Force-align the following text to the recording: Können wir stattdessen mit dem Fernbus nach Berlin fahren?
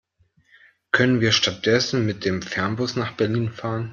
Können 0.91 1.21
wir 1.21 1.31
stattdessen 1.31 2.07
mit 2.07 2.25
dem 2.25 2.41
Fernbus 2.41 2.95
nach 2.95 3.11
Berlin 3.15 3.51
fahren? 3.51 3.89